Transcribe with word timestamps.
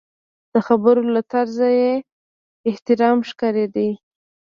د 0.53 0.55
خبرو 0.67 1.03
له 1.15 1.21
طرزه 1.31 1.67
یې 1.79 1.91
احترام 2.69 3.17
ښکارېده. 3.29 3.87